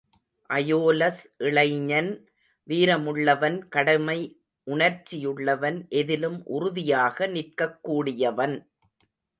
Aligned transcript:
அயோலஸ் 0.49 1.19
இளைஞன் 1.47 2.09
வீரமுள்ளவன் 2.67 3.59
கடமை 3.67 4.17
உணர்ச்சியுள்ளவன் 4.67 5.79
எதிலும் 6.01 6.39
உறுதியாக 6.47 7.27
நிற்கக்கூடியவன். 7.27 8.57